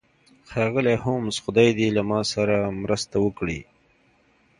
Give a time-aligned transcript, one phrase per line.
[0.49, 3.59] ښاغلی هولمز خدای دې له ما سره مرسته وکړي